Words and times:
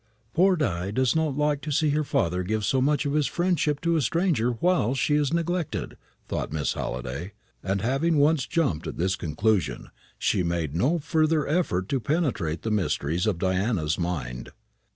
"Poor 0.33 0.55
Di 0.55 0.89
does 0.89 1.15
not 1.15 1.37
like 1.37 1.61
to 1.61 1.71
see 1.71 1.89
her 1.91 2.03
father 2.03 2.41
give 2.41 2.65
so 2.65 2.81
much 2.81 3.05
of 3.05 3.13
his 3.13 3.27
friendship 3.27 3.79
to 3.81 3.95
a 3.95 4.01
stranger 4.01 4.53
while 4.53 4.95
she 4.95 5.13
is 5.13 5.31
neglected," 5.31 5.95
thought 6.27 6.51
Miss 6.51 6.73
Halliday; 6.73 7.33
and 7.61 7.81
having 7.81 8.17
once 8.17 8.47
jumped 8.47 8.87
at 8.87 8.97
this 8.97 9.15
conclusion, 9.15 9.91
she 10.17 10.41
made 10.41 10.75
no 10.75 10.97
further 10.97 11.45
effort 11.47 11.87
to 11.89 11.99
penetrate 11.99 12.63
the 12.63 12.71
mysteries 12.71 13.27
of 13.27 13.37
Diana's 13.37 13.99
mind. 13.99 14.49